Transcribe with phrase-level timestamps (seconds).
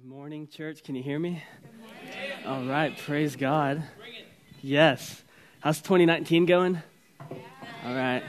[0.00, 0.84] Good morning, church.
[0.84, 1.42] Can you hear me?
[2.46, 3.82] All right, praise God.
[4.62, 5.24] Yes.
[5.58, 6.80] How's 2019 going?
[7.20, 8.22] All right.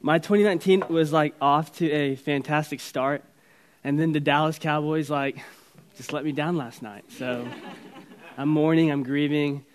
[0.00, 3.22] My 2019 was like off to a fantastic start,
[3.84, 5.36] and then the Dallas Cowboys like
[5.98, 7.04] just let me down last night.
[7.10, 7.46] So
[8.38, 9.66] I'm mourning, I'm grieving,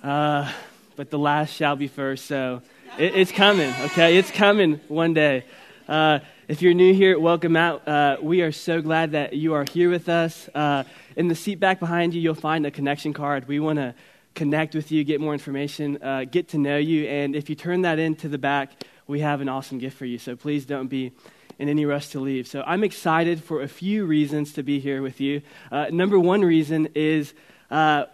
[0.00, 0.48] uh,
[0.94, 2.26] but the last shall be first.
[2.26, 2.62] So
[2.98, 3.74] it, it's coming.
[3.86, 5.44] Okay, it's coming one day.
[5.88, 7.86] Uh, if you're new here, welcome out.
[7.88, 10.48] Uh, we are so glad that you are here with us.
[10.54, 10.84] Uh,
[11.16, 13.48] in the seat back behind you, you'll find a connection card.
[13.48, 13.94] We want to
[14.34, 17.06] connect with you, get more information, uh, get to know you.
[17.06, 18.72] And if you turn that into the back,
[19.06, 20.18] we have an awesome gift for you.
[20.18, 21.12] So please don't be
[21.58, 22.46] in any rush to leave.
[22.46, 25.40] So I'm excited for a few reasons to be here with you.
[25.72, 27.32] Uh, number one reason is
[27.70, 28.04] uh,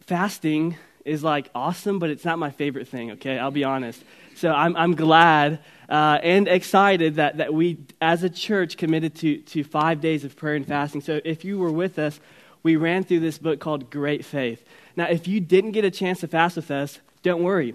[0.00, 3.38] fasting is like awesome, but it's not my favorite thing, okay?
[3.38, 4.02] I'll be honest.
[4.36, 9.38] So I'm, I'm glad uh, and excited that, that we, as a church, committed to,
[9.38, 11.00] to five days of prayer and fasting.
[11.00, 12.20] So if you were with us,
[12.62, 14.64] we ran through this book called Great Faith.
[14.96, 17.74] Now, if you didn't get a chance to fast with us, don't worry.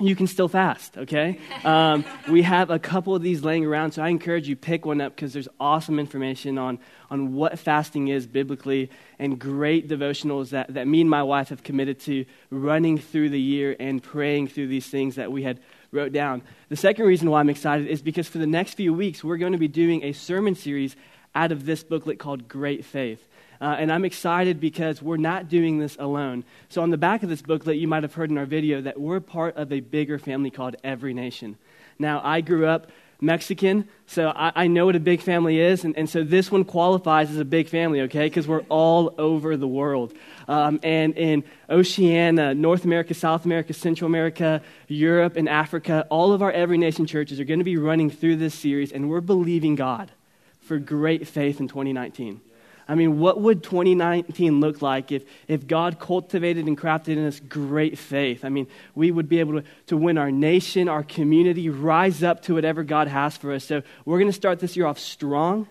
[0.00, 1.40] You can still fast, okay?
[1.64, 5.00] Um, we have a couple of these laying around, so I encourage you pick one
[5.00, 6.78] up because there's awesome information on,
[7.10, 11.64] on what fasting is biblically and great devotionals that, that me and my wife have
[11.64, 15.58] committed to running through the year and praying through these things that we had
[15.92, 16.42] wrote down.
[16.68, 19.52] The second reason why I'm excited is because for the next few weeks, we're going
[19.52, 20.96] to be doing a sermon series
[21.34, 23.26] out of this booklet called Great Faith.
[23.60, 26.44] Uh, and I'm excited because we're not doing this alone.
[26.68, 29.00] So, on the back of this booklet, you might have heard in our video that
[29.00, 31.56] we're part of a bigger family called Every Nation.
[31.98, 32.86] Now, I grew up
[33.20, 36.64] Mexican, so I, I know what a big family is, and, and so this one
[36.64, 40.14] qualifies as a big family, okay, because we're all over the world.
[40.46, 46.42] Um, and in Oceania, North America, South America, Central America, Europe, and Africa, all of
[46.42, 49.74] our Every Nation churches are going to be running through this series, and we're believing
[49.74, 50.12] God
[50.60, 52.40] for great faith in 2019.
[52.90, 57.38] I mean, what would 2019 look like if, if God cultivated and crafted in us
[57.38, 58.46] great faith?
[58.46, 62.42] I mean, we would be able to, to win our nation, our community, rise up
[62.44, 63.64] to whatever God has for us.
[63.64, 65.68] So we're going to start this year off strong,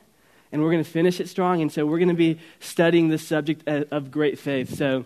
[0.51, 1.59] and we're going to finish it strong.
[1.63, 4.75] And so we're going to be studying the subject of great faith.
[4.75, 5.05] So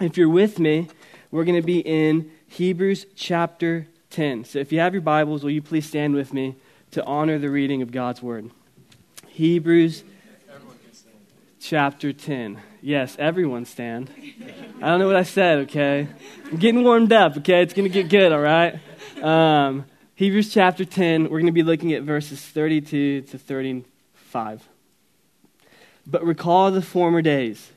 [0.00, 0.86] if you're with me,
[1.32, 4.44] we're going to be in Hebrews chapter 10.
[4.44, 6.54] So if you have your Bibles, will you please stand with me
[6.92, 8.50] to honor the reading of God's word?
[9.28, 10.04] Hebrews
[11.60, 12.58] chapter 10.
[12.80, 14.10] Yes, everyone stand.
[14.80, 16.08] I don't know what I said, okay?
[16.46, 17.62] I'm getting warmed up, okay?
[17.62, 18.80] It's going to get good, all right?
[19.22, 19.84] Um,
[20.14, 24.68] Hebrews chapter 10, we're going to be looking at verses 32 to 35.
[26.06, 27.70] But recall the former days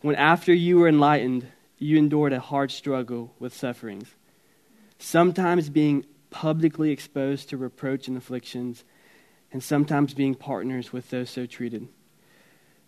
[0.00, 1.46] when, after you were enlightened,
[1.78, 4.14] you endured a hard struggle with sufferings,
[4.98, 8.84] sometimes being publicly exposed to reproach and afflictions,
[9.52, 11.86] and sometimes being partners with those so treated.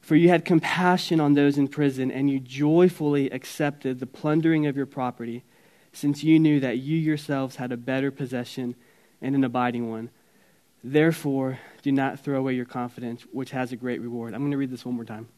[0.04, 4.76] For you had compassion on those in prison, and you joyfully accepted the plundering of
[4.76, 5.44] your property,
[5.94, 8.75] since you knew that you yourselves had a better possession
[9.22, 10.10] and an abiding one.
[10.82, 14.34] Therefore, do not throw away your confidence, which has a great reward.
[14.34, 15.28] I'm going to read this one more time.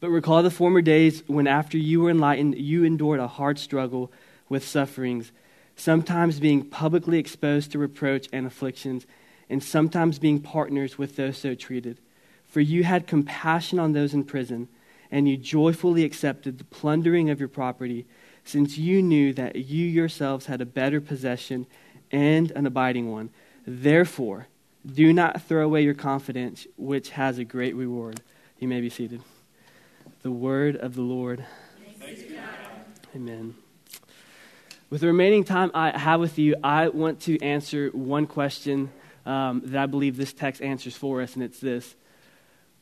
[0.00, 4.10] But recall the former days when, after you were enlightened, you endured a hard struggle
[4.48, 5.30] with sufferings,
[5.76, 9.06] sometimes being publicly exposed to reproach and afflictions,
[9.48, 12.00] and sometimes being partners with those so treated.
[12.48, 14.68] For you had compassion on those in prison,
[15.10, 18.06] and you joyfully accepted the plundering of your property,
[18.44, 21.66] since you knew that you yourselves had a better possession
[22.10, 23.30] and an abiding one.
[23.66, 24.46] Therefore,
[24.86, 28.20] do not throw away your confidence, which has a great reward.
[28.58, 29.20] You may be seated.
[30.22, 31.44] The word of the Lord.
[33.14, 33.56] Amen.
[34.88, 38.92] With the remaining time I have with you, I want to answer one question
[39.24, 41.96] um, that I believe this text answers for us, and it's this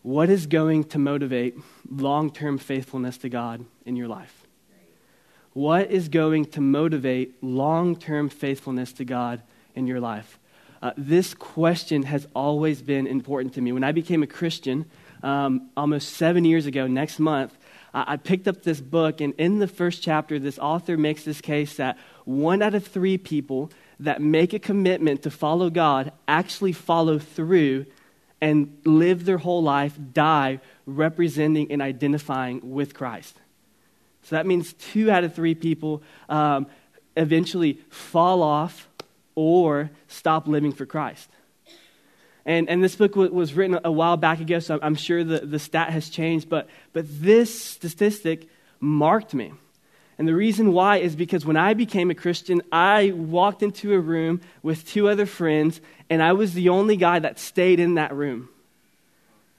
[0.04, 1.56] what is going to motivate
[1.91, 4.47] long term faithfulness to God in your life?
[5.54, 9.42] What is going to motivate long term faithfulness to God
[9.75, 10.38] in your life?
[10.82, 13.72] Uh, this question has always been important to me.
[13.72, 14.84] When I became a Christian
[15.22, 17.56] um, almost seven years ago, next month,
[17.95, 21.41] I, I picked up this book, and in the first chapter, this author makes this
[21.41, 21.97] case that
[22.27, 23.71] one out of three people
[24.01, 27.86] that make a commitment to follow God actually follow through
[28.44, 33.34] and live their whole life, die representing and identifying with Christ.
[34.24, 36.66] So that means two out of three people um,
[37.16, 38.86] eventually fall off
[39.34, 41.30] or stop living for Christ.
[42.44, 45.58] And, and this book was written a while back ago, so I'm sure the, the
[45.58, 48.46] stat has changed, but, but this statistic
[48.78, 49.54] marked me.
[50.19, 54.01] And the reason why is because when I became a Christian, I walked into a
[54.01, 58.15] room with two other friends, and I was the only guy that stayed in that
[58.15, 58.49] room.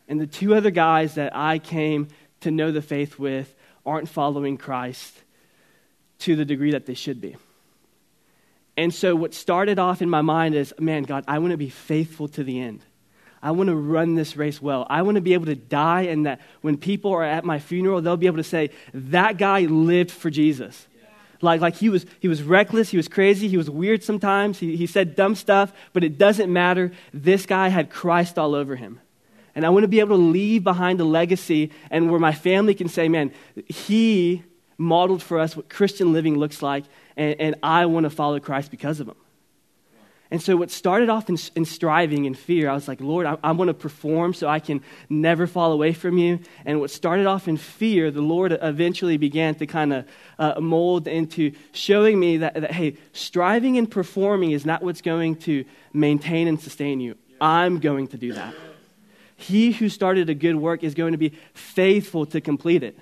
[0.08, 2.08] And the two other guys that I came
[2.42, 3.54] to know the faith with
[3.86, 5.14] aren't following Christ
[6.20, 7.36] to the degree that they should be.
[8.78, 11.70] And so, what started off in my mind is, man, God, I want to be
[11.70, 12.82] faithful to the end.
[13.46, 14.88] I want to run this race well.
[14.90, 18.02] I want to be able to die, and that when people are at my funeral,
[18.02, 20.88] they'll be able to say, that guy lived for Jesus.
[21.00, 21.08] Yeah.
[21.42, 24.76] Like, like he, was, he was reckless, he was crazy, he was weird sometimes, he,
[24.76, 26.92] he said dumb stuff, but it doesn't matter.
[27.14, 29.00] This guy had Christ all over him.
[29.54, 32.74] And I want to be able to leave behind a legacy and where my family
[32.74, 33.32] can say, man,
[33.68, 34.42] he
[34.80, 38.72] modeled for us what Christian living looks like, and, and I want to follow Christ
[38.72, 39.18] because of him.
[40.36, 43.38] And so, what started off in, in striving and fear, I was like, Lord, I,
[43.42, 46.42] I want to perform so I can never fall away from you.
[46.66, 50.06] And what started off in fear, the Lord eventually began to kind of
[50.38, 55.38] uh, mold into showing me that, that, hey, striving and performing is not what's going
[55.38, 57.16] to maintain and sustain you.
[57.40, 58.54] I'm going to do that.
[59.38, 63.00] He who started a good work is going to be faithful to complete it.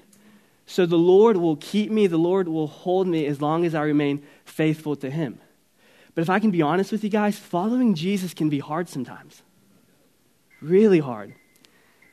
[0.67, 3.81] So the Lord will keep me, the Lord will hold me as long as I
[3.81, 5.39] remain faithful to Him.
[6.15, 9.41] But if I can be honest with you guys, following Jesus can be hard sometimes.
[10.61, 11.33] Really hard.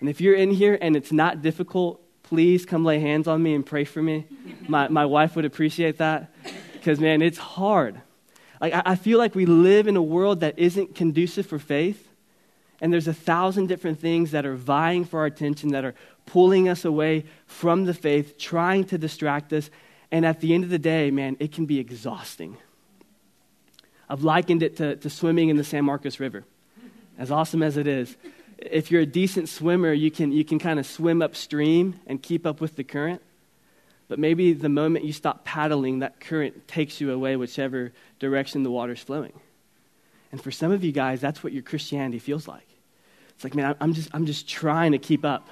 [0.00, 3.54] And if you're in here and it's not difficult, please come lay hands on me
[3.54, 4.26] and pray for me.
[4.68, 6.32] My, my wife would appreciate that
[6.72, 8.00] because, man, it's hard.
[8.60, 12.08] Like, I, I feel like we live in a world that isn't conducive for faith.
[12.80, 15.94] And there's a thousand different things that are vying for our attention, that are
[16.24, 19.68] pulling us away from the faith, trying to distract us.
[20.10, 22.56] And at the end of the day, man, it can be exhausting.
[24.10, 26.44] I've likened it to, to swimming in the San Marcos River,
[27.16, 28.16] as awesome as it is.
[28.58, 32.44] If you're a decent swimmer, you can, you can kind of swim upstream and keep
[32.44, 33.22] up with the current.
[34.08, 38.70] But maybe the moment you stop paddling, that current takes you away whichever direction the
[38.70, 39.32] water's flowing.
[40.32, 42.66] And for some of you guys, that's what your Christianity feels like.
[43.36, 45.48] It's like, man, I'm just, I'm just trying to keep up.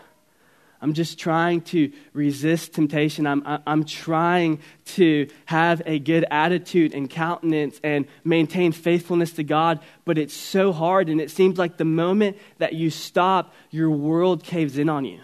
[0.80, 3.26] I'm just trying to resist temptation.
[3.26, 9.80] I'm, I'm trying to have a good attitude and countenance and maintain faithfulness to God,
[10.04, 14.44] but it's so hard, and it seems like the moment that you stop, your world
[14.44, 15.18] caves in on you.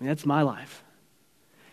[0.00, 0.82] I mean, that's my life.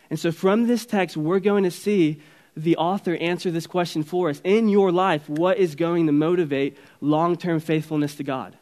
[0.09, 2.21] And so, from this text, we're going to see
[2.57, 4.41] the author answer this question for us.
[4.43, 8.57] In your life, what is going to motivate long term faithfulness to God?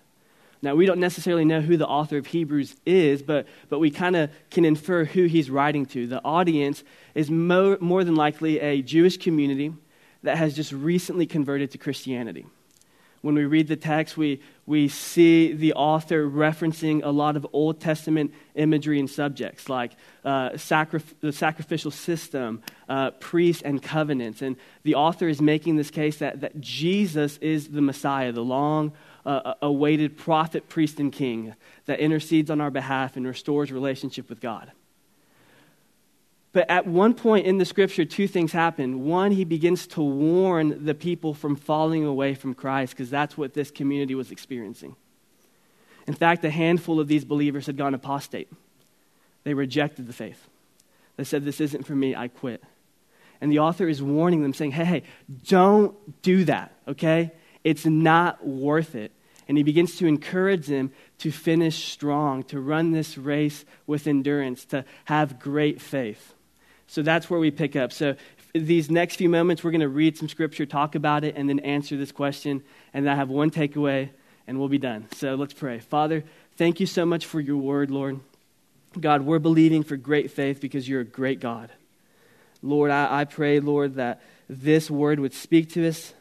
[0.63, 4.15] Now, we don't necessarily know who the author of Hebrews is, but, but we kind
[4.15, 6.07] of can infer who he's writing to.
[6.07, 9.74] The audience is mo- more than likely a Jewish community
[10.24, 12.45] that has just recently converted to Christianity.
[13.24, 17.81] When we read the text, we, we see the author referencing a lot of Old
[17.81, 19.92] Testament imagery and subjects like
[20.24, 24.42] uh, sacrif- the sacrificial system, uh, priests, and covenants.
[24.42, 28.94] And the author is making this case that, that Jesus is the Messiah, the long
[29.25, 31.55] uh, awaited prophet, priest, and king
[31.85, 34.71] that intercedes on our behalf and restores relationship with God.
[36.53, 39.05] But at one point in the scripture, two things happen.
[39.05, 43.55] One, he begins to warn the people from falling away from Christ because that's what
[43.55, 44.95] this community was experiencing.
[46.05, 48.51] In fact, a handful of these believers had gone apostate.
[49.43, 50.47] They rejected the faith.
[51.17, 52.63] They said, This isn't for me, I quit.
[53.41, 55.03] And the author is warning them, saying, Hey, hey,
[55.47, 57.31] don't do that, okay?
[57.63, 59.12] It's not worth it.
[59.48, 64.65] And he begins to encourage them to finish strong, to run this race with endurance,
[64.65, 66.33] to have great faith.
[66.87, 67.92] So that's where we pick up.
[67.92, 68.16] So
[68.54, 71.59] these next few moments, we're going to read some scripture, talk about it, and then
[71.59, 72.64] answer this question.
[72.94, 74.09] And I have one takeaway,
[74.47, 75.07] and we'll be done.
[75.14, 75.80] So let's pray.
[75.80, 76.23] Father,
[76.56, 78.19] thank you so much for your word, Lord.
[78.99, 81.69] God, we're believing for great faith because you're a great God.
[82.61, 86.14] Lord, I, I pray, Lord, that this word would speak to us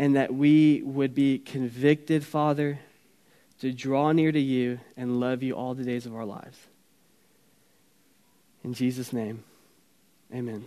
[0.00, 2.78] and that we would be convicted, Father,
[3.60, 6.56] to draw near to you and love you all the days of our lives.
[8.64, 9.44] In Jesus' name,
[10.34, 10.66] amen.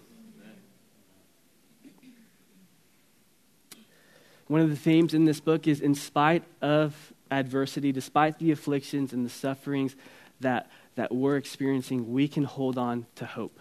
[4.45, 9.13] One of the themes in this book is in spite of adversity, despite the afflictions
[9.13, 9.95] and the sufferings
[10.41, 13.59] that, that we're experiencing, we can hold on to hope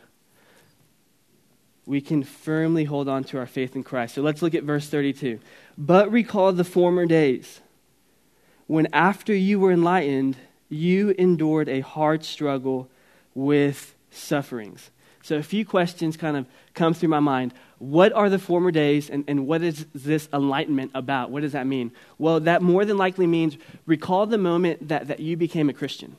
[1.86, 4.14] we can firmly hold on to our faith in Christ.
[4.14, 5.40] So let's look at verse 32.
[5.76, 7.60] But recall the former days
[8.66, 10.36] when, after you were enlightened,
[10.68, 12.88] you endured a hard struggle
[13.34, 14.90] with sufferings.
[15.22, 17.52] So, a few questions kind of come through my mind.
[17.78, 21.30] What are the former days, and, and what is this enlightenment about?
[21.30, 21.92] What does that mean?
[22.18, 26.16] Well, that more than likely means recall the moment that, that you became a Christian.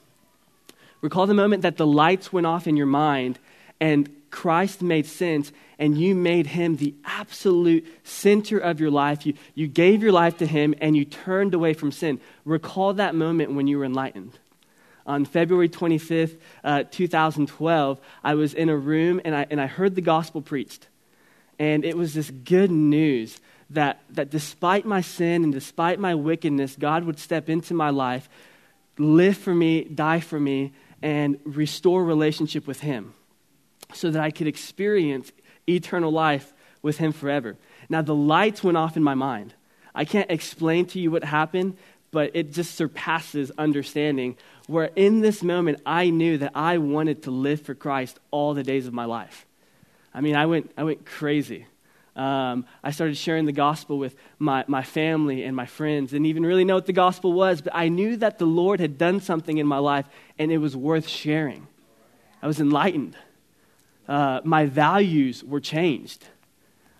[1.01, 3.39] Recall the moment that the lights went off in your mind
[3.81, 9.27] and Christ made sense and you made him the absolute center of your life.
[9.27, 12.19] You, you gave your life to him and you turned away from sin.
[12.43, 14.39] Recall that moment when you were enlightened.
[15.05, 19.93] On February 25th, uh, 2012, I was in a room and I, and I heard
[19.93, 20.87] the gospel preached.
[21.59, 26.75] And it was this good news that, that despite my sin and despite my wickedness,
[26.75, 28.27] God would step into my life,
[28.97, 30.73] live for me, die for me,
[31.03, 33.13] and restore relationship with Him
[33.93, 35.31] so that I could experience
[35.67, 37.55] eternal life with Him forever.
[37.89, 39.53] Now, the lights went off in my mind.
[39.95, 41.77] I can't explain to you what happened,
[42.11, 44.37] but it just surpasses understanding.
[44.67, 48.63] Where in this moment, I knew that I wanted to live for Christ all the
[48.63, 49.45] days of my life.
[50.13, 51.65] I mean, I went, I went crazy.
[52.15, 56.45] Um, I started sharing the gospel with my, my family and my friends, didn't even
[56.45, 59.57] really know what the gospel was, but I knew that the Lord had done something
[59.57, 60.05] in my life
[60.37, 61.67] and it was worth sharing.
[62.41, 63.15] I was enlightened.
[64.07, 66.25] Uh, my values were changed.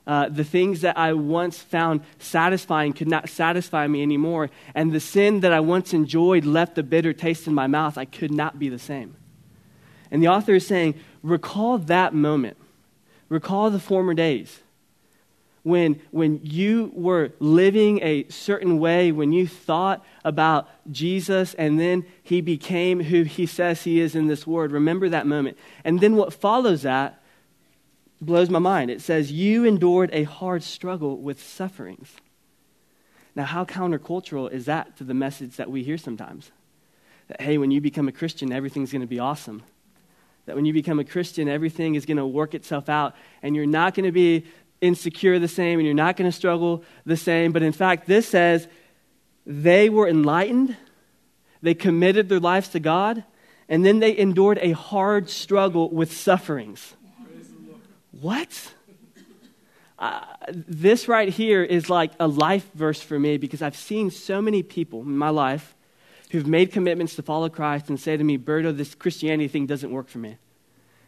[0.06, 4.50] Uh, the things that I once found satisfying could not satisfy me anymore.
[4.76, 7.98] And the sin that I once enjoyed left a bitter taste in my mouth.
[7.98, 9.16] I could not be the same.
[10.12, 12.58] And the author is saying, recall that moment.
[13.30, 14.60] Recall the former days
[15.64, 22.06] when, when you were living a certain way, when you thought about Jesus and then
[22.22, 24.72] he became who he says he is in this word.
[24.72, 25.58] Remember that moment.
[25.86, 27.24] And then what follows that
[28.26, 28.90] blows my mind.
[28.90, 32.16] It says, You endured a hard struggle with sufferings.
[33.36, 36.52] Now, how countercultural is that to the message that we hear sometimes?
[37.28, 39.64] That, hey, when you become a Christian, everything's going to be awesome.
[40.46, 43.66] That when you become a Christian, everything is going to work itself out, and you're
[43.66, 44.46] not going to be
[44.84, 47.52] insecure the same and you're not going to struggle the same.
[47.52, 48.68] But in fact, this says
[49.46, 50.76] they were enlightened,
[51.62, 53.24] they committed their lives to God,
[53.70, 56.94] and then they endured a hard struggle with sufferings.
[58.22, 58.74] What?
[59.98, 64.42] Uh, this right here is like a life verse for me because I've seen so
[64.42, 65.76] many people in my life
[66.32, 69.92] who've made commitments to follow Christ and say to me, Berto, this Christianity thing doesn't
[69.92, 70.38] work for me.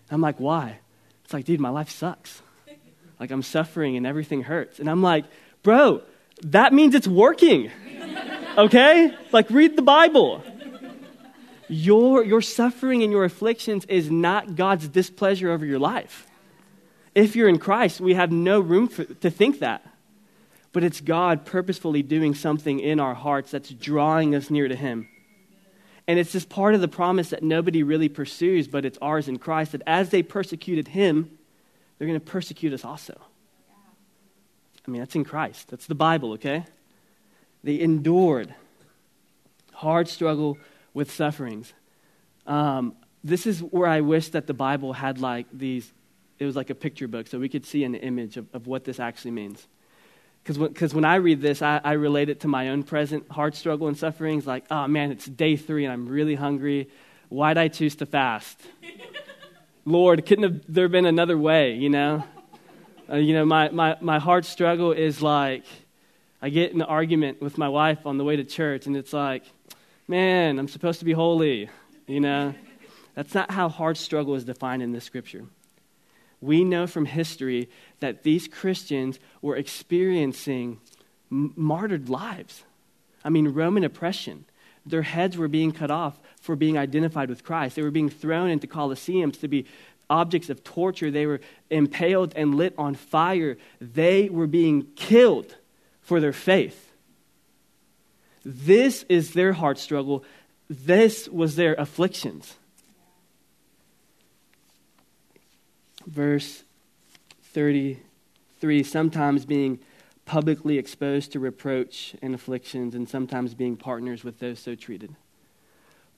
[0.10, 0.80] I'm like, why?
[1.24, 2.42] It's like, dude, my life sucks.
[3.20, 4.80] Like I'm suffering and everything hurts.
[4.80, 5.26] And I'm like,
[5.64, 6.02] bro,
[6.44, 7.72] that means it's working.
[8.58, 9.14] Okay?
[9.32, 10.44] Like read the Bible.
[11.68, 16.28] Your, your suffering and your afflictions is not God's displeasure over your life.
[17.16, 19.86] If you're in Christ, we have no room for, to think that.
[20.74, 25.08] But it's God purposefully doing something in our hearts that's drawing us near to Him.
[26.08, 29.40] And it's just part of the promise that nobody really pursues, but it's ours in
[29.40, 31.38] Christ that as they persecuted Him,
[32.06, 33.20] they're going to persecute us also.
[34.88, 35.70] I mean, that's in Christ.
[35.70, 36.64] That's the Bible, okay?
[37.64, 38.54] They endured
[39.74, 40.60] hard struggle
[40.94, 41.74] with sufferings.
[42.46, 45.92] Um, this is where I wish that the Bible had like these,
[46.38, 48.84] it was like a picture book so we could see an image of, of what
[48.84, 49.66] this actually means.
[50.44, 53.56] Because when, when I read this, I, I relate it to my own present hard
[53.56, 54.46] struggle and sufferings.
[54.46, 56.88] Like, oh man, it's day three and I'm really hungry.
[57.30, 58.62] Why'd I choose to fast?
[59.88, 62.24] Lord, couldn't have there been another way, you know?
[63.08, 65.64] Uh, you know, my, my, my hard struggle is like,
[66.42, 69.14] I get in an argument with my wife on the way to church, and it's
[69.14, 69.44] like,
[70.08, 71.70] man, I'm supposed to be holy,
[72.08, 72.56] you know?
[73.14, 75.46] That's not how hard struggle is defined in this scripture.
[76.42, 80.80] We know from history that these Christians were experiencing
[81.32, 82.64] m- martyred lives.
[83.24, 84.46] I mean, Roman oppression.
[84.84, 87.76] Their heads were being cut off for being identified with Christ.
[87.76, 89.66] They were being thrown into colosseums to be
[90.12, 91.10] objects of torture.
[91.10, 93.58] They were impaled and lit on fire.
[93.82, 95.56] They were being killed
[96.02, 96.94] for their faith.
[98.44, 100.24] This is their heart struggle.
[100.70, 102.56] This was their afflictions.
[106.06, 106.64] Verse
[107.42, 109.80] 33 sometimes being
[110.26, 115.16] publicly exposed to reproach and afflictions, and sometimes being partners with those so treated.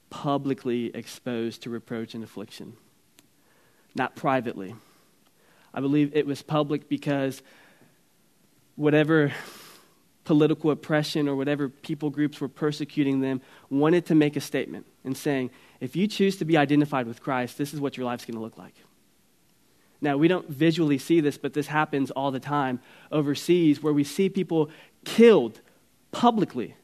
[0.10, 2.78] Publicly exposed to reproach and affliction,
[3.94, 4.76] not privately.
[5.74, 7.42] I believe it was public because
[8.76, 9.34] whatever
[10.24, 15.16] political oppression or whatever people groups were persecuting them wanted to make a statement and
[15.16, 15.50] saying,
[15.80, 18.42] if you choose to be identified with Christ, this is what your life's going to
[18.42, 18.76] look like.
[20.02, 22.80] Now, we don't visually see this, but this happens all the time
[23.12, 24.70] overseas where we see people
[25.06, 25.60] killed
[26.12, 26.76] publicly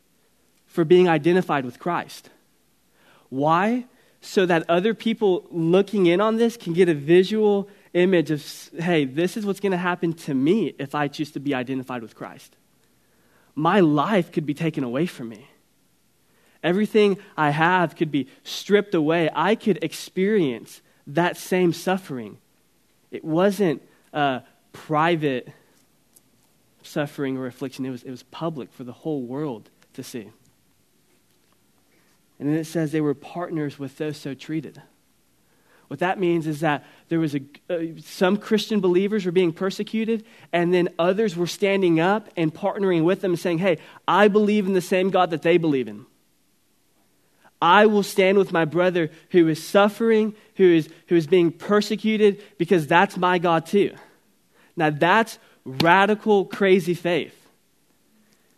[0.65, 2.29] for being identified with Christ.
[3.33, 3.85] Why?
[4.21, 8.45] So that other people looking in on this can get a visual image of,
[8.77, 12.03] hey, this is what's going to happen to me if I choose to be identified
[12.03, 12.55] with Christ.
[13.55, 15.47] My life could be taken away from me.
[16.63, 19.31] Everything I have could be stripped away.
[19.33, 22.37] I could experience that same suffering
[23.09, 23.81] It wasn't
[24.13, 24.41] uh,
[24.73, 25.47] private
[26.83, 30.29] suffering or affliction, it was, it was public for the whole world to see.
[32.39, 34.81] And then it says they were partners with those so treated.
[35.87, 40.25] What that means is that there was a, uh, some Christian believers were being persecuted,
[40.51, 44.65] and then others were standing up and partnering with them and saying, Hey, I believe
[44.65, 46.05] in the same God that they believe in.
[47.61, 52.41] I will stand with my brother who is suffering, who is, who is being persecuted,
[52.57, 53.95] because that's my God too.
[54.75, 57.42] Now, that's radical, crazy faith.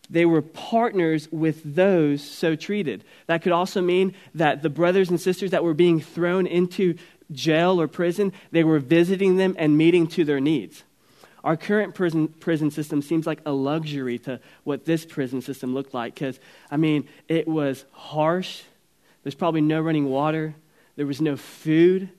[0.10, 3.04] They were partners with those so treated.
[3.28, 6.96] That could also mean that the brothers and sisters that were being thrown into
[7.32, 10.84] jail or prison, they were visiting them and meeting to their needs.
[11.44, 15.94] Our current prison, prison system seems like a luxury to what this prison system looked
[15.94, 16.40] like because,
[16.72, 18.64] I mean, it was harsh.
[19.24, 20.56] There's probably no running water,
[20.96, 22.10] there was no food,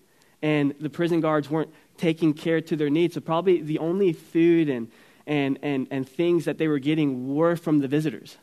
[0.42, 3.14] and the prison guards weren't taking care to their needs.
[3.14, 4.90] So, probably the only food and,
[5.26, 8.36] and, and, and things that they were getting were from the visitors.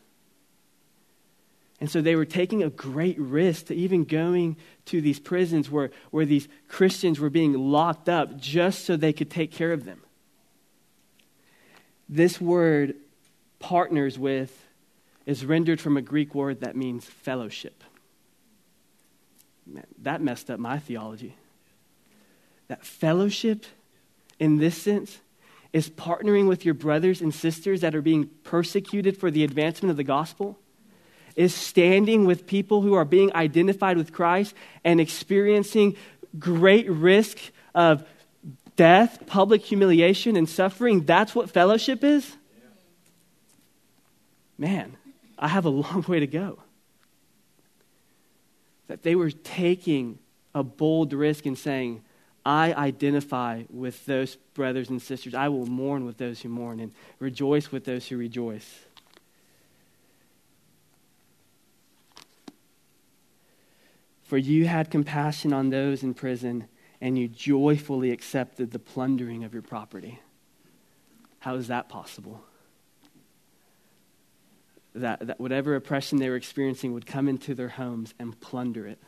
[1.80, 5.92] And so they were taking a great risk to even going to these prisons where,
[6.12, 10.02] where these Christians were being locked up just so they could take care of them.
[12.08, 12.96] This word,
[13.60, 14.66] partners with,
[15.26, 17.84] is rendered from a Greek word that means fellowship.
[19.66, 21.36] Man, that messed up my theology.
[22.68, 23.66] That fellowship,
[24.40, 25.20] in this sense,
[25.74, 29.98] is partnering with your brothers and sisters that are being persecuted for the advancement of
[29.98, 30.58] the gospel
[31.36, 34.54] is standing with people who are being identified with Christ
[34.84, 35.96] and experiencing
[36.38, 37.40] great risk
[37.74, 38.08] of
[38.76, 41.06] death, public humiliation, and suffering.
[41.06, 42.36] That's what fellowship is?
[44.58, 44.96] Man,
[45.38, 46.60] I have a long way to go.
[48.88, 50.20] That they were taking
[50.54, 52.04] a bold risk and saying,
[52.46, 55.34] I identify with those brothers and sisters.
[55.34, 58.80] I will mourn with those who mourn and rejoice with those who rejoice.
[64.24, 66.68] For you had compassion on those in prison,
[67.00, 70.20] and you joyfully accepted the plundering of your property.
[71.40, 72.42] How is that possible?
[74.96, 79.00] That, that whatever oppression they were experiencing would come into their homes and plunder it.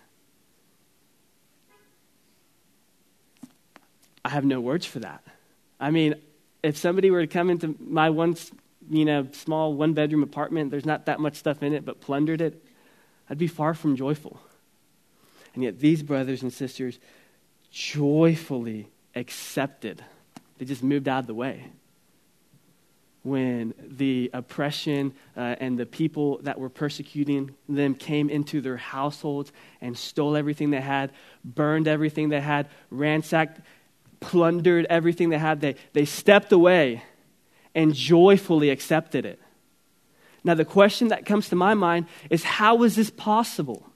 [4.26, 5.24] I have no words for that.
[5.80, 6.16] I mean,
[6.64, 8.36] if somebody were to come into my one,
[8.90, 12.42] you know, small one bedroom apartment, there's not that much stuff in it, but plundered
[12.42, 12.66] it,
[13.30, 14.40] I'd be far from joyful.
[15.54, 16.98] And yet, these brothers and sisters
[17.72, 20.04] joyfully accepted.
[20.58, 21.68] They just moved out of the way.
[23.22, 29.52] When the oppression uh, and the people that were persecuting them came into their households
[29.82, 31.12] and stole everything they had,
[31.44, 33.62] burned everything they had, ransacked,
[34.26, 37.04] plundered everything they had, they, they stepped away
[37.76, 39.40] and joyfully accepted it.
[40.44, 43.88] Now, the question that comes to my mind is how is this possible?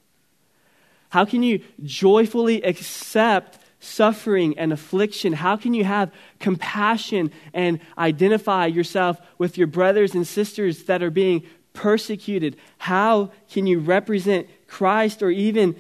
[1.09, 5.33] How can you joyfully accept suffering and affliction?
[5.33, 11.09] How can you have compassion and identify yourself with your brothers and sisters that are
[11.09, 12.55] being persecuted?
[12.77, 15.75] How can you represent Christ or even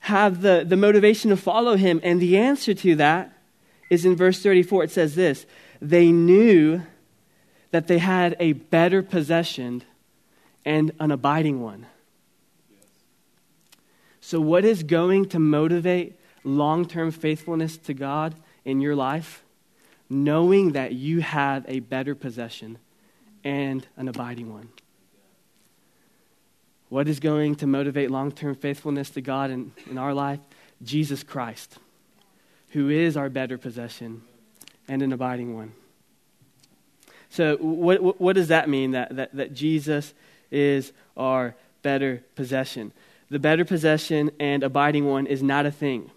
[0.00, 2.00] have the, the motivation to follow him?
[2.02, 3.37] And the answer to that
[3.90, 4.84] is in verse 34.
[4.84, 5.46] It says this
[5.80, 6.82] They knew
[7.70, 9.82] that they had a better possession
[10.64, 11.86] and an abiding one.
[14.20, 19.42] So, what is going to motivate long term faithfulness to God in your life?
[20.10, 22.78] Knowing that you have a better possession
[23.44, 24.68] and an abiding one.
[26.88, 30.40] What is going to motivate long term faithfulness to God in, in our life?
[30.82, 31.78] Jesus Christ,
[32.70, 34.22] who is our better possession
[34.88, 35.72] and an abiding one.
[37.30, 40.14] So, what, what does that mean that, that, that Jesus
[40.50, 42.92] is our better possession?
[43.30, 46.10] the better possession and abiding one is not a thing.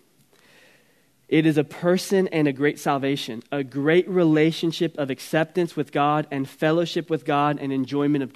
[1.27, 6.27] It is a person and a great salvation, a great relationship of acceptance with God
[6.29, 8.33] and fellowship with God and enjoyment of,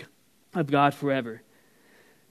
[0.53, 1.41] of God forever.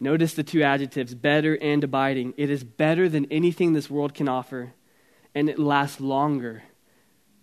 [0.01, 2.35] Notice the two adjectives, better and abiding.
[2.37, 4.73] It is better than anything this world can offer,
[5.35, 6.63] and it lasts longer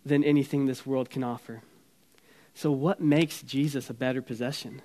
[0.05, 1.61] than anything this world can offer.
[2.53, 4.81] So, what makes Jesus a better possession?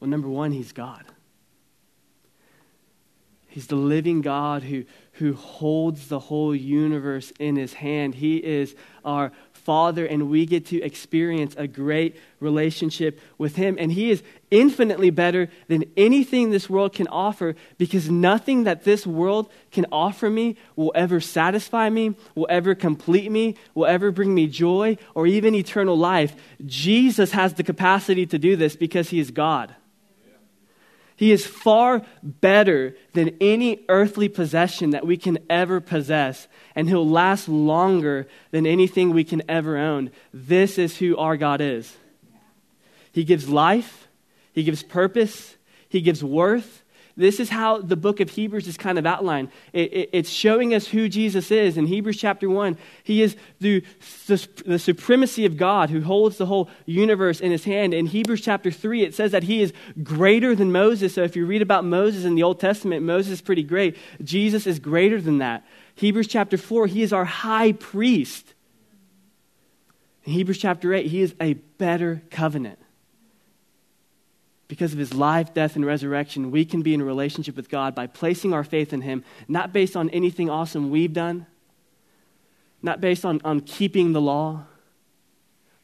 [0.00, 1.04] Well, number one, he's God.
[3.54, 8.16] He's the living God who, who holds the whole universe in his hand.
[8.16, 13.76] He is our Father, and we get to experience a great relationship with him.
[13.78, 19.06] And he is infinitely better than anything this world can offer because nothing that this
[19.06, 24.34] world can offer me will ever satisfy me, will ever complete me, will ever bring
[24.34, 26.34] me joy or even eternal life.
[26.66, 29.76] Jesus has the capacity to do this because he is God.
[31.16, 37.08] He is far better than any earthly possession that we can ever possess, and He'll
[37.08, 40.10] last longer than anything we can ever own.
[40.32, 41.96] This is who our God is.
[43.12, 44.08] He gives life,
[44.52, 45.56] He gives purpose,
[45.88, 46.83] He gives worth,
[47.16, 49.50] this is how the book of Hebrews is kind of outlined.
[49.72, 51.76] It, it, it's showing us who Jesus is.
[51.76, 53.84] In Hebrews chapter 1, he is the,
[54.26, 57.94] the, the, supremacy of God who holds the whole universe in his hand.
[57.94, 59.72] In Hebrews chapter 3, it says that he is
[60.02, 61.14] greater than Moses.
[61.14, 63.96] So if you read about Moses in the Old Testament, Moses is pretty great.
[64.22, 65.64] Jesus is greater than that.
[65.94, 68.54] Hebrews chapter 4, he is our high priest.
[70.24, 72.80] In Hebrews chapter 8, he is a better covenant
[74.68, 77.94] because of his life, death, and resurrection, we can be in a relationship with God
[77.94, 81.46] by placing our faith in him, not based on anything awesome we've done,
[82.82, 84.64] not based on, on keeping the law,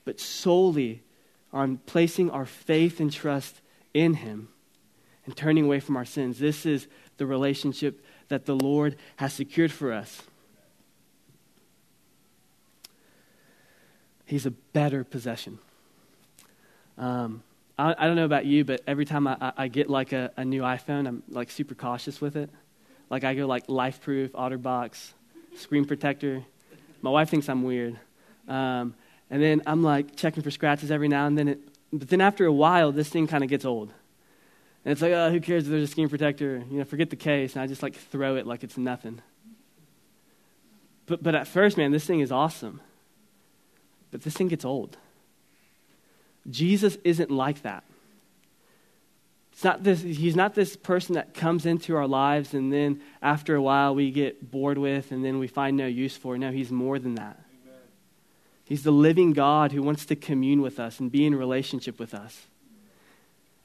[0.04, 1.02] but solely
[1.52, 3.60] on placing our faith and trust
[3.92, 4.48] in him
[5.26, 6.38] and turning away from our sins.
[6.38, 6.86] This is
[7.18, 10.22] the relationship that the Lord has secured for us.
[14.24, 15.58] He's a better possession.
[16.96, 17.42] Um,
[17.80, 20.44] I, I don't know about you, but every time I, I get like a, a
[20.44, 22.50] new iPhone, I'm like super cautious with it.
[23.08, 25.12] Like I go like LifeProof, OtterBox,
[25.56, 26.44] screen protector.
[27.00, 27.98] My wife thinks I'm weird.
[28.46, 28.94] Um,
[29.30, 31.48] and then I'm like checking for scratches every now and then.
[31.48, 31.60] It,
[31.92, 33.90] but then after a while, this thing kind of gets old.
[34.84, 36.62] And it's like, oh, who cares if there's a screen protector?
[36.70, 37.54] You know, forget the case.
[37.54, 39.22] And I just like throw it like it's nothing.
[41.06, 42.80] But, but at first, man, this thing is awesome.
[44.10, 44.96] But this thing gets old.
[46.48, 47.84] Jesus isn't like that.
[49.52, 53.54] It's not this, he's not this person that comes into our lives and then after
[53.54, 56.38] a while we get bored with and then we find no use for.
[56.38, 57.38] No, he's more than that.
[57.66, 57.78] Amen.
[58.64, 62.14] He's the living God who wants to commune with us and be in relationship with
[62.14, 62.46] us.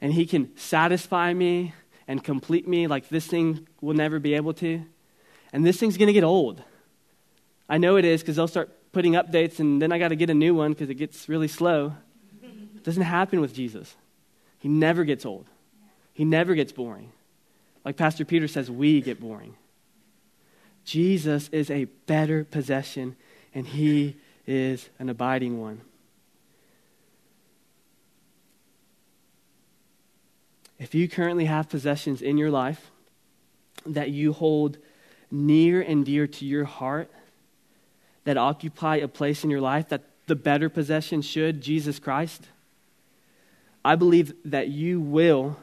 [0.02, 1.72] And he can satisfy me
[2.06, 4.84] and complete me like this thing will never be able to.
[5.50, 6.62] And this thing's going to get old.
[7.70, 10.28] I know it is because they'll start putting updates and then I got to get
[10.28, 11.94] a new one because it gets really slow
[12.86, 13.96] doesn't happen with Jesus.
[14.60, 15.46] He never gets old,
[16.14, 17.10] he never gets boring.
[17.84, 19.54] Like Pastor Peter says, we get boring.
[20.84, 23.16] Jesus is a better possession,
[23.54, 25.80] and he is an abiding one.
[30.78, 32.90] If you currently have possessions in your life
[33.84, 34.78] that you hold
[35.30, 37.10] near and dear to your heart,
[38.24, 42.48] that occupy a place in your life, that the better possession should, Jesus Christ,
[43.86, 45.56] I believe that you will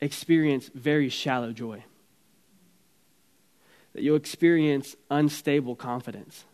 [0.00, 1.84] experience very shallow joy.
[3.92, 6.46] That you'll experience unstable confidence,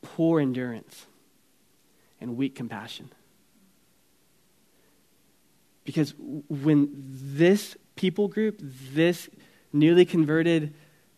[0.00, 1.06] poor endurance,
[2.20, 3.10] and weak compassion.
[5.84, 6.14] Because
[6.48, 9.28] when this people group, this
[9.72, 10.72] newly converted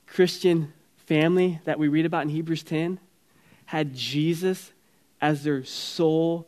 [0.06, 2.98] Christian family that we read about in Hebrews 10,
[3.66, 4.72] had Jesus
[5.20, 6.46] as their sole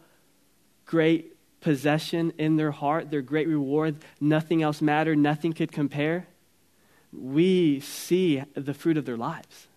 [0.92, 6.26] great possession in their heart, their great reward, nothing else mattered, nothing could compare,
[7.14, 9.68] we see the fruit of their lives.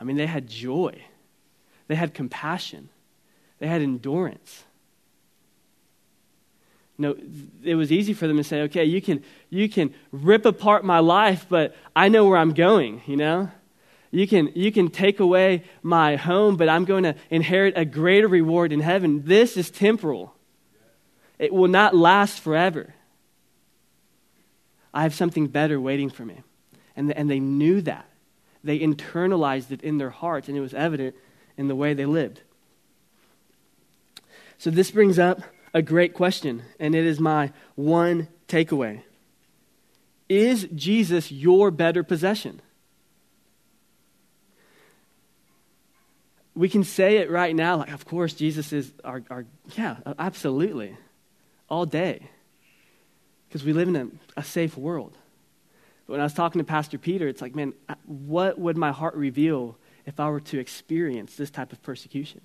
[0.00, 1.02] I mean, they had joy,
[1.86, 2.88] they had compassion,
[3.58, 4.64] they had endurance.
[6.96, 7.14] No,
[7.62, 11.00] it was easy for them to say, okay, you can, you can rip apart my
[11.00, 13.50] life, but I know where I'm going, you know?
[14.10, 18.28] You can, you can take away my home, but I'm going to inherit a greater
[18.28, 19.24] reward in heaven.
[19.26, 20.34] This is temporal.
[21.38, 22.94] It will not last forever.
[24.92, 26.42] I have something better waiting for me.
[26.96, 28.08] And, and they knew that.
[28.64, 31.14] They internalized it in their hearts, and it was evident
[31.56, 32.40] in the way they lived.
[34.58, 35.40] So, this brings up
[35.72, 39.02] a great question, and it is my one takeaway
[40.28, 42.60] Is Jesus your better possession?
[46.56, 49.46] We can say it right now, like, of course, Jesus is our, our
[49.76, 50.96] yeah, absolutely
[51.68, 52.28] all day
[53.48, 54.08] because we live in a,
[54.40, 55.16] a safe world.
[56.06, 57.72] But when I was talking to Pastor Peter, it's like, man,
[58.06, 59.76] what would my heart reveal
[60.06, 62.40] if I were to experience this type of persecution,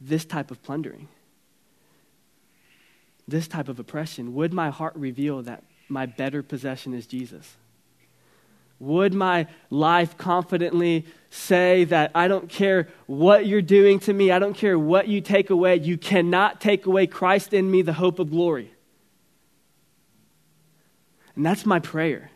[0.00, 1.08] this type of plundering,
[3.26, 4.34] this type of oppression?
[4.34, 7.56] Would my heart reveal that my better possession is Jesus?
[8.82, 14.40] Would my life confidently say that I don't care what you're doing to me, I
[14.40, 18.18] don't care what you take away, you cannot take away Christ in me, the hope
[18.18, 18.74] of glory?
[21.36, 22.32] And that's my prayer.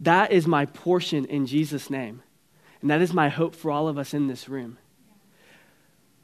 [0.00, 2.22] That is my portion in Jesus' name.
[2.80, 4.78] And that is my hope for all of us in this room.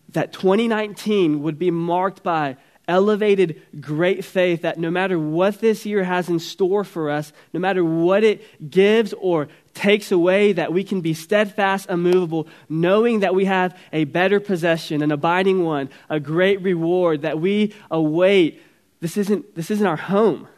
[0.09, 2.57] That 2019 would be marked by
[2.91, 7.61] elevated great faith that no matter what this year has in store for us, no
[7.61, 13.33] matter what it gives or takes away, that we can be steadfast, immovable, knowing that
[13.33, 18.61] we have a better possession, an abiding one, a great reward that we await.
[18.99, 20.49] This isn't, this isn't our home.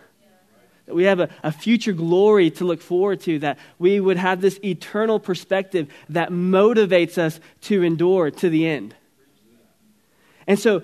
[0.87, 4.41] That we have a, a future glory to look forward to, that we would have
[4.41, 8.95] this eternal perspective that motivates us to endure to the end.
[10.47, 10.83] And so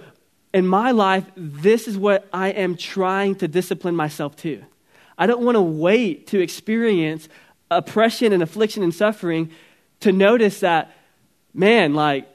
[0.53, 4.63] in my life, this is what I am trying to discipline myself to.
[5.17, 7.29] I don't want to wait to experience
[7.71, 9.51] oppression and affliction and suffering
[10.01, 10.93] to notice that,
[11.53, 12.29] man, like,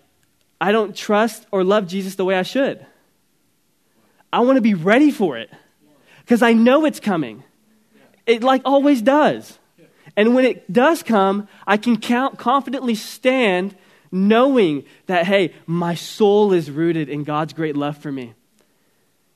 [0.60, 2.86] I don't trust or love Jesus the way I should.
[4.32, 5.49] I want to be ready for it
[6.21, 7.43] because I know it's coming.
[8.26, 9.58] It like always does.
[10.15, 13.76] And when it does come, I can count, confidently stand
[14.13, 18.36] knowing that, hey, my soul is rooted in God's great love for me.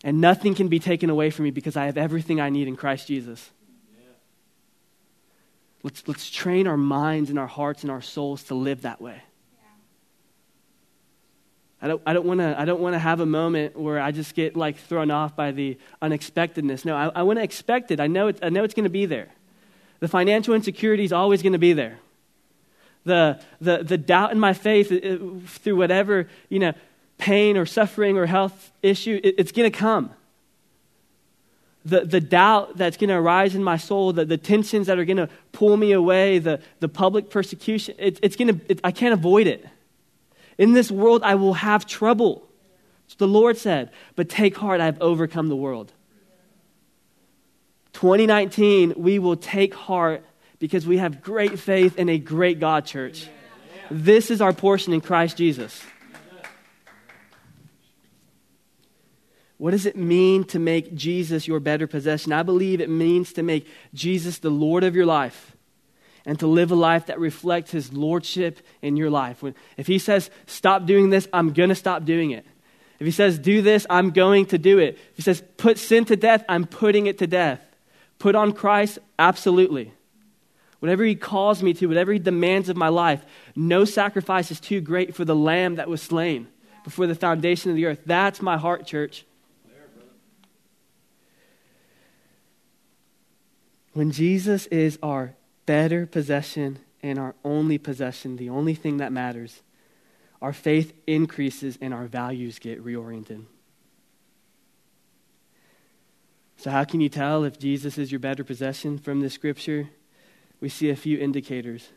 [0.04, 2.76] And nothing can be taken away from me because I have everything I need in
[2.76, 3.50] Christ Jesus.
[5.82, 9.24] Let's, let's train our minds and our hearts and our souls to live that way.
[11.82, 14.12] I don't, I don't want to I don't want to have a moment where I
[14.12, 16.86] just get like thrown off by the unexpectedness.
[16.86, 18.00] No, I, I want to expect it.
[18.00, 19.30] I know it, I know it's going to be there.
[20.00, 22.00] The financial insecurity is always going to be there
[23.08, 25.18] the, the, the doubt in my faith uh,
[25.48, 26.74] through whatever, you know,
[27.18, 30.12] pain or suffering or health issue, it, it's going to come.
[31.86, 35.06] The, the doubt that's going to arise in my soul, the, the tensions that are
[35.06, 38.92] going to pull me away, the, the public persecution, it, it's going to, it, I
[38.92, 39.66] can't avoid it.
[40.58, 42.48] In this world, I will have trouble.
[43.18, 45.94] the Lord said, but take heart, I have overcome the world.
[47.94, 50.24] 2019, we will take heart
[50.60, 53.28] because we have great faith in a great God, church.
[53.90, 55.82] This is our portion in Christ Jesus.
[59.58, 62.32] What does it mean to make Jesus your better possession?
[62.32, 65.56] I believe it means to make Jesus the Lord of your life
[66.28, 69.44] and to live a life that reflects his lordship in your life.
[69.78, 72.46] If he says, stop doing this, I'm going to stop doing it.
[73.00, 74.96] If he says, do this, I'm going to do it.
[75.12, 77.62] If he says, put sin to death, I'm putting it to death.
[78.20, 79.94] Put on Christ, absolutely.
[80.80, 84.80] Whatever he calls me to, whatever he demands of my life, no sacrifice is too
[84.80, 86.48] great for the lamb that was slain
[86.84, 88.02] before the foundation of the earth.
[88.06, 89.26] That's my heart, church.
[93.94, 95.34] When Jesus is our
[95.66, 99.64] better possession and our only possession, the only thing that matters,
[100.40, 103.46] our faith increases and our values get reoriented.
[106.58, 109.90] So, how can you tell if Jesus is your better possession from this scripture?
[110.60, 111.90] We see a few indicators.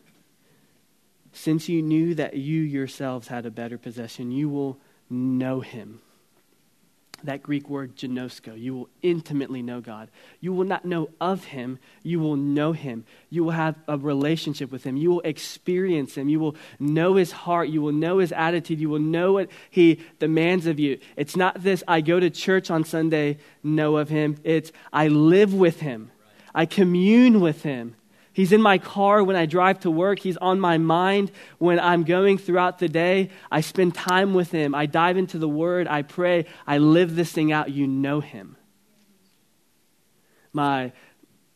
[1.33, 6.01] Since you knew that you yourselves had a better possession, you will know him.
[7.23, 10.09] That Greek word ginosko, you will intimately know God.
[10.41, 13.05] You will not know of him, you will know him.
[13.29, 14.97] You will have a relationship with him.
[14.97, 16.31] You will experience him.
[16.31, 17.69] You will know his heart.
[17.69, 18.81] You will know his attitude.
[18.81, 20.99] You will know what he demands of you.
[21.15, 24.37] It's not this, I go to church on Sunday, know of him.
[24.43, 26.11] It's, I live with him,
[26.55, 27.97] I commune with him.
[28.41, 30.19] He's in my car when I drive to work.
[30.19, 33.29] He's on my mind when I'm going throughout the day.
[33.53, 34.75] I spend time with him.
[34.75, 35.87] I dive into the word.
[35.87, 36.47] I pray.
[36.67, 37.71] I live this thing out.
[37.71, 38.57] You know him.
[40.55, 40.93] My,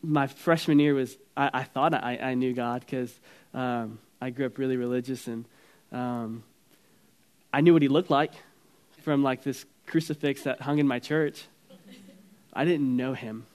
[0.03, 3.11] my freshman year was, I, I thought I, I knew God because
[3.55, 5.45] um, I grew up really religious and
[5.91, 6.43] um,
[7.51, 8.33] I knew what he looked like
[9.01, 11.45] from like this crucifix that hung in my church.
[12.53, 13.47] I didn't know him.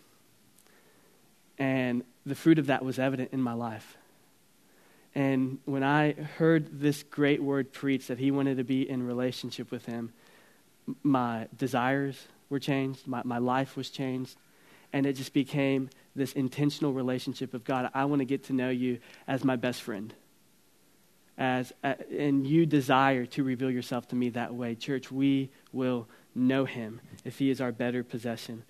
[1.60, 3.96] And the fruit of that was evident in my life.
[5.14, 9.70] And when I heard this great word preached that he wanted to be in relationship
[9.70, 10.12] with him,
[11.02, 14.36] my desires were changed, my, my life was changed,
[14.92, 17.90] and it just became this intentional relationship of God.
[17.94, 20.12] I want to get to know you as my best friend.
[21.38, 24.74] As, and you desire to reveal yourself to me that way.
[24.74, 28.64] Church, we will know him if he is our better possession.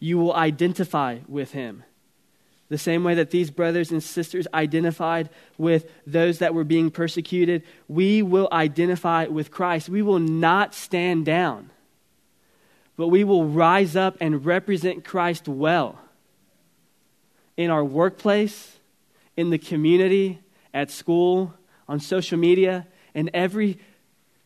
[0.00, 1.84] You will identify with him
[2.68, 7.62] the same way that these brothers and sisters identified with those that were being persecuted,
[7.88, 9.88] we will identify with Christ.
[9.88, 11.70] We will not stand down,
[12.96, 16.00] but we will rise up and represent Christ well
[17.56, 18.78] in our workplace,
[19.36, 20.40] in the community,
[20.74, 21.54] at school,
[21.88, 23.78] on social media, in every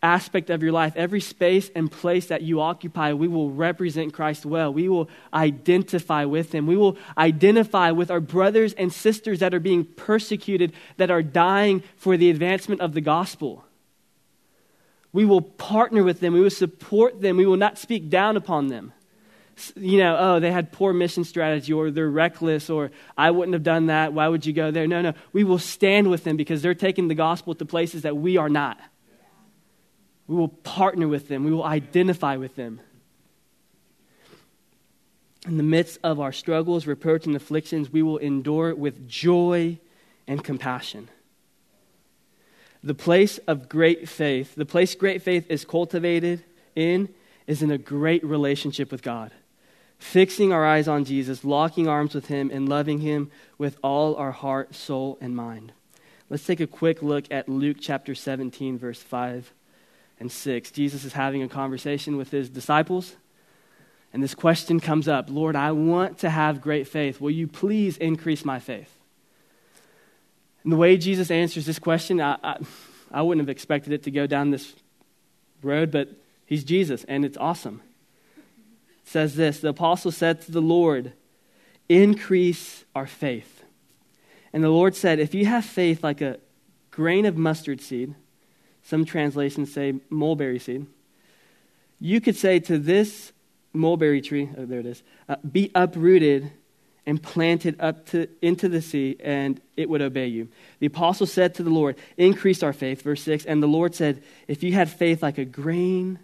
[0.03, 4.47] aspect of your life, every space and place that you occupy, we will represent Christ
[4.47, 4.73] well.
[4.73, 6.67] We will identify with Him.
[6.67, 11.83] We will identify with our brothers and sisters that are being persecuted, that are dying
[11.97, 13.65] for the advancement of the gospel.
[15.13, 16.33] We will partner with them.
[16.33, 17.37] We will support them.
[17.37, 18.93] We will not speak down upon them.
[19.75, 23.63] You know, oh, they had poor mission strategy, or they're reckless, or I wouldn't have
[23.63, 24.15] done that.
[24.15, 24.87] Why would you go there?
[24.87, 25.13] No, no.
[25.35, 28.49] We will stand with them because they're taking the gospel to places that we are
[28.49, 28.81] not.
[30.31, 32.79] We will partner with them, we will identify with them.
[35.45, 39.81] In the midst of our struggles, reproach, and afflictions, we will endure with joy
[40.29, 41.09] and compassion.
[42.85, 46.45] The place of great faith, the place great faith is cultivated
[46.77, 47.09] in,
[47.49, 49.33] is in a great relationship with God.
[49.99, 54.31] Fixing our eyes on Jesus, locking arms with Him, and loving Him with all our
[54.31, 55.73] heart, soul, and mind.
[56.29, 59.53] Let's take a quick look at Luke chapter 17, verse 5
[60.21, 60.71] and 6.
[60.71, 63.17] Jesus is having a conversation with his disciples,
[64.13, 67.21] and this question comes up Lord, I want to have great faith.
[67.21, 68.95] Will you please increase my faith?
[70.63, 72.57] And the way Jesus answers this question, I, I,
[73.11, 74.75] I wouldn't have expected it to go down this
[75.63, 76.11] road, but
[76.45, 77.81] he's Jesus, and it's awesome.
[79.03, 81.13] It says this The apostle said to the Lord,
[81.89, 83.65] Increase our faith.
[84.53, 86.39] And the Lord said, If you have faith like a
[86.91, 88.15] grain of mustard seed,
[88.83, 90.87] some translations say mulberry seed.
[92.01, 93.33] You could say to this
[93.73, 96.51] mulberry tree, oh, there it is, uh, be uprooted
[97.07, 100.49] and planted up to, into the sea, and it would obey you.
[100.79, 103.45] The apostle said to the Lord, Increase our faith, verse 6.
[103.47, 106.19] And the Lord said, If you had faith like a grain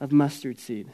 [0.00, 0.88] of mustard seed,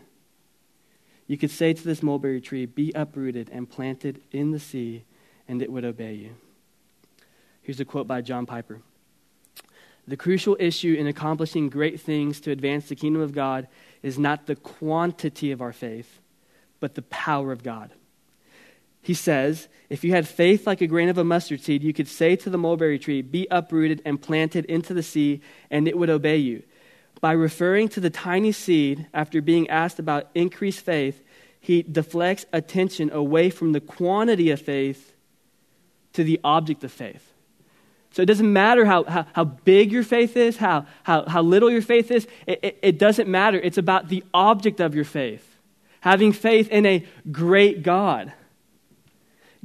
[1.27, 5.05] you could say to this mulberry tree, Be uprooted and planted in the sea,
[5.49, 6.35] and it would obey you.
[7.63, 8.81] Here's a quote by John Piper
[10.11, 13.69] the crucial issue in accomplishing great things to advance the kingdom of God
[14.03, 16.21] is not the quantity of our faith,
[16.81, 17.93] but the power of God.
[19.03, 22.09] He says, if you had faith like a grain of a mustard seed, you could
[22.09, 26.11] say to the mulberry tree, Be uprooted and planted into the sea, and it would
[26.11, 26.63] obey you.
[27.21, 31.23] By referring to the tiny seed after being asked about increased faith,
[31.61, 35.15] he deflects attention away from the quantity of faith
[36.15, 37.30] to the object of faith.
[38.13, 41.71] So it doesn't matter how, how, how big your faith is, how, how, how little
[41.71, 43.59] your faith is, it, it, it doesn't matter.
[43.59, 45.47] It's about the object of your faith.
[46.01, 48.33] Having faith in a great God.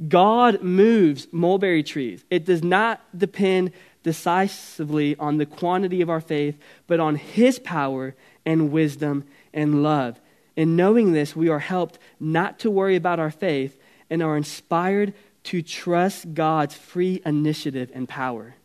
[0.08, 2.24] God moves mulberry trees.
[2.30, 6.56] It does not depend decisively on the quantity of our faith,
[6.86, 10.20] but on His power and wisdom and love.
[10.54, 13.76] In knowing this, we are helped not to worry about our faith
[14.08, 15.12] and are inspired
[15.46, 18.56] to trust God's free initiative and power.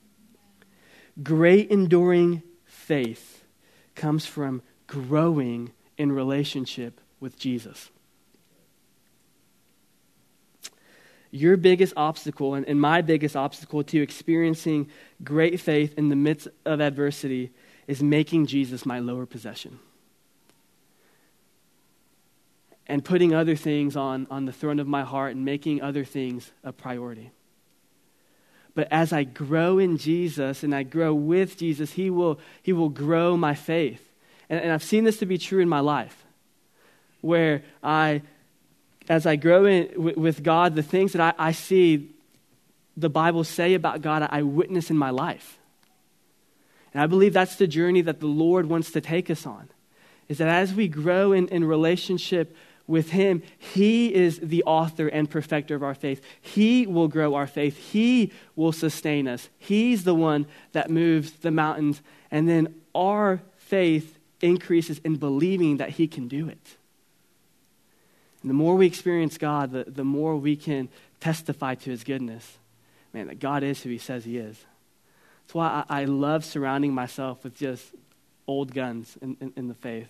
[1.22, 3.44] Great enduring faith
[3.94, 7.91] comes from growing in relationship with Jesus.
[11.30, 14.89] Your biggest obstacle, and, and my biggest obstacle to experiencing
[15.24, 17.52] great faith in the midst of adversity,
[17.88, 19.80] is making Jesus my lower possession
[22.92, 26.52] and putting other things on, on the throne of my heart and making other things
[26.62, 27.32] a priority.
[28.76, 32.90] But as I grow in Jesus and I grow with Jesus, He will, he will
[32.90, 34.06] grow my faith.
[34.50, 36.26] And, and I've seen this to be true in my life,
[37.22, 38.24] where I,
[39.08, 42.10] as I grow in, w- with God, the things that I, I see
[42.98, 45.60] the Bible say about God, I witness in my life.
[46.94, 49.70] And I believe that's the journey that the Lord wants to take us on.
[50.28, 52.54] Is that as we grow in, in relationship
[52.92, 56.22] with Him, He is the author and perfecter of our faith.
[56.40, 57.78] He will grow our faith.
[57.78, 59.50] He will sustain us.
[59.58, 62.02] He's the one that moves the mountains.
[62.30, 66.78] And then our faith increases in believing that He can do it.
[68.42, 72.58] And the more we experience God, the, the more we can testify to His goodness.
[73.14, 74.64] Man, that God is who He says He is.
[75.44, 77.86] That's why I, I love surrounding myself with just
[78.48, 80.10] old guns in, in, in the faith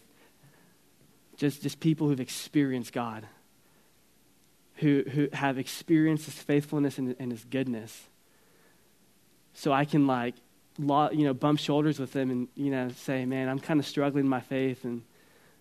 [1.37, 3.25] just, just people who've experienced God,
[4.75, 8.07] who, who have experienced His faithfulness and, and His goodness.
[9.53, 10.35] So I can, like,
[10.77, 14.25] you know, bump shoulders with them and, you know, say, man, I'm kind of struggling
[14.25, 14.85] in my faith.
[14.85, 15.03] And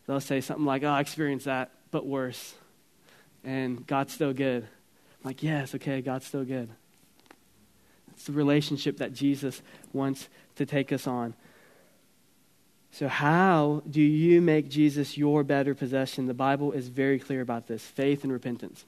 [0.06, 2.54] they'll say something like, oh, I experienced that, but worse.
[3.44, 4.62] And God's still good.
[4.62, 6.68] I'm like, yes, okay, God's still good.
[8.12, 9.62] It's the relationship that Jesus
[9.92, 11.34] wants to take us on.
[12.92, 16.26] So, how do you make Jesus your better possession?
[16.26, 18.84] The Bible is very clear about this faith and repentance.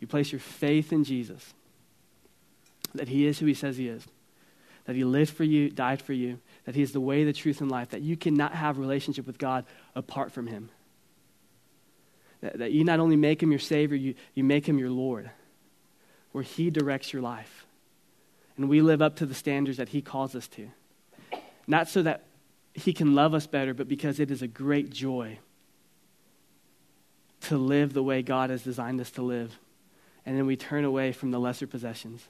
[0.00, 1.54] You place your faith in Jesus.
[2.94, 4.04] that He is who He says He is,
[4.84, 7.60] that He lived for you, died for you, that He is the way, the truth,
[7.60, 10.68] and life, that you cannot have relationship with God apart from Him.
[12.42, 15.30] That, that you not only make Him your Savior, you, you make Him your Lord,
[16.32, 17.66] where He directs your life.
[18.56, 20.70] And we live up to the standards that He calls us to.
[21.66, 22.24] Not so that
[22.74, 25.38] He can love us better, but because it is a great joy
[27.42, 29.58] to live the way God has designed us to live.
[30.24, 32.24] And then we turn away from the lesser possessions.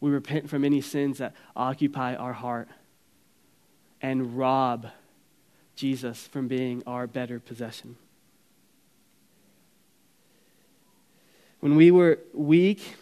[0.00, 2.68] We repent from any sins that occupy our heart
[4.00, 4.88] and rob
[5.74, 7.96] Jesus from being our better possession.
[11.60, 12.96] When we were weak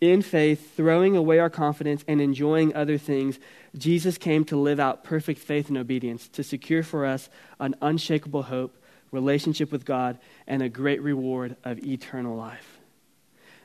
[0.00, 3.38] in faith, throwing away our confidence and enjoying other things,
[3.76, 8.44] Jesus came to live out perfect faith and obedience, to secure for us an unshakable
[8.44, 8.76] hope,
[9.10, 12.78] relationship with God, and a great reward of eternal life.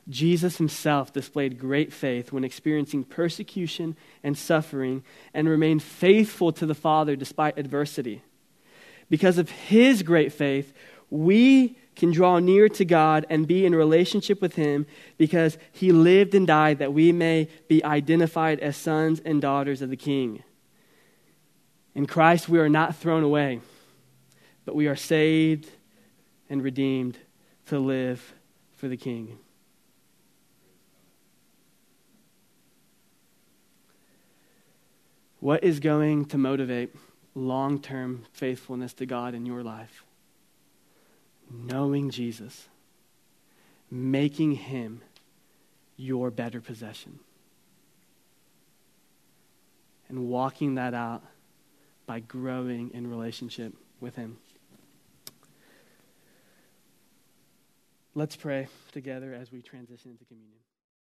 [0.09, 5.03] Jesus himself displayed great faith when experiencing persecution and suffering
[5.33, 8.21] and remained faithful to the Father despite adversity.
[9.09, 10.73] Because of his great faith,
[11.09, 14.85] we can draw near to God and be in relationship with Him
[15.17, 19.89] because He lived and died that we may be identified as sons and daughters of
[19.89, 20.43] the King.
[21.95, 23.59] In Christ, we are not thrown away,
[24.63, 25.67] but we are saved
[26.49, 27.17] and redeemed
[27.65, 28.33] to live
[28.75, 29.39] for the King.
[35.39, 36.95] What is going to motivate
[37.33, 40.03] long term faithfulness to God in your life?
[41.49, 42.67] Knowing Jesus,
[43.89, 45.01] making him
[45.95, 47.19] your better possession,
[50.09, 51.23] and walking that out
[52.05, 54.37] by growing in relationship with him.
[58.15, 60.66] Let's pray together as we transition into communion.